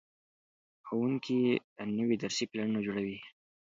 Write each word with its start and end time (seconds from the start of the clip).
ښوونکي 0.85 1.39
نوي 1.97 2.15
درسي 2.23 2.45
پلانونه 2.51 2.79
جوړوي. 2.85 3.17